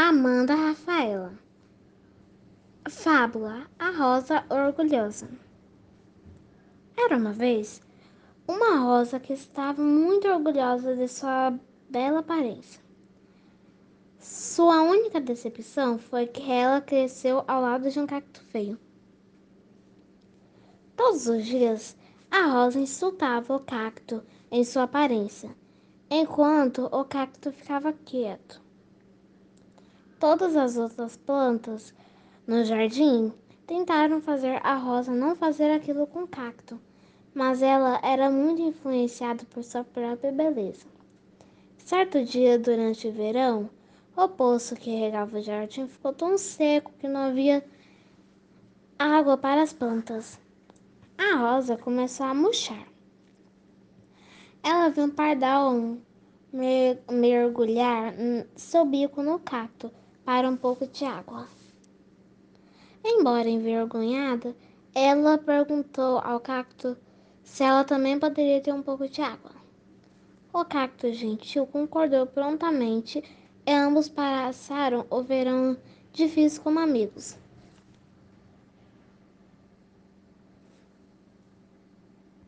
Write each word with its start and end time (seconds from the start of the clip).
Amanda 0.00 0.54
Rafaela. 0.54 1.32
Fábula 2.88 3.68
A 3.80 3.90
Rosa 3.90 4.44
Orgulhosa. 4.48 5.28
Era 6.96 7.16
uma 7.16 7.32
vez 7.32 7.82
uma 8.46 8.78
rosa 8.78 9.18
que 9.18 9.32
estava 9.32 9.82
muito 9.82 10.28
orgulhosa 10.28 10.94
de 10.94 11.08
sua 11.08 11.52
bela 11.90 12.20
aparência. 12.20 12.80
Sua 14.20 14.82
única 14.82 15.20
decepção 15.20 15.98
foi 15.98 16.28
que 16.28 16.48
ela 16.48 16.80
cresceu 16.80 17.42
ao 17.48 17.60
lado 17.60 17.90
de 17.90 17.98
um 17.98 18.06
cacto 18.06 18.40
feio. 18.44 18.78
Todos 20.94 21.26
os 21.26 21.44
dias, 21.44 21.96
a 22.30 22.46
rosa 22.46 22.78
insultava 22.78 23.56
o 23.56 23.58
cacto 23.58 24.22
em 24.48 24.62
sua 24.62 24.84
aparência, 24.84 25.50
enquanto 26.08 26.84
o 26.84 27.04
cacto 27.04 27.50
ficava 27.50 27.92
quieto. 27.92 28.67
Todas 30.18 30.56
as 30.56 30.76
outras 30.76 31.16
plantas 31.16 31.94
no 32.44 32.64
jardim 32.64 33.32
tentaram 33.68 34.20
fazer 34.20 34.60
a 34.66 34.74
rosa 34.74 35.12
não 35.12 35.36
fazer 35.36 35.70
aquilo 35.70 36.08
com 36.08 36.26
cacto, 36.26 36.80
mas 37.32 37.62
ela 37.62 38.00
era 38.02 38.28
muito 38.28 38.60
influenciada 38.60 39.44
por 39.44 39.62
sua 39.62 39.84
própria 39.84 40.32
beleza. 40.32 40.86
Certo 41.76 42.24
dia, 42.24 42.58
durante 42.58 43.06
o 43.06 43.12
verão, 43.12 43.70
o 44.16 44.28
poço 44.28 44.74
que 44.74 44.90
regava 44.90 45.38
o 45.38 45.40
jardim 45.40 45.86
ficou 45.86 46.12
tão 46.12 46.36
seco 46.36 46.92
que 46.98 47.06
não 47.06 47.28
havia 47.28 47.64
água 48.98 49.36
para 49.36 49.62
as 49.62 49.72
plantas. 49.72 50.36
A 51.16 51.36
rosa 51.36 51.76
começou 51.76 52.26
a 52.26 52.34
murchar. 52.34 52.88
Ela 54.64 54.88
viu 54.88 55.04
um 55.04 55.10
pardal 55.10 55.96
mergulhar 56.52 58.12
seu 58.56 58.84
bico 58.84 59.22
no 59.22 59.38
cacto 59.38 59.92
para 60.28 60.46
um 60.46 60.58
pouco 60.58 60.86
de 60.86 61.06
água. 61.06 61.48
Embora 63.02 63.48
envergonhada, 63.48 64.54
ela 64.94 65.38
perguntou 65.38 66.18
ao 66.18 66.38
cacto 66.38 66.98
se 67.42 67.64
ela 67.64 67.82
também 67.82 68.18
poderia 68.18 68.60
ter 68.60 68.74
um 68.74 68.82
pouco 68.82 69.08
de 69.08 69.22
água. 69.22 69.52
O 70.52 70.62
cacto 70.66 71.10
gentil 71.14 71.66
concordou 71.66 72.26
prontamente 72.26 73.24
e 73.64 73.72
ambos 73.72 74.10
passaram 74.10 75.06
o 75.08 75.22
verão 75.22 75.78
difícil 76.12 76.62
como 76.62 76.78
amigos. 76.78 77.38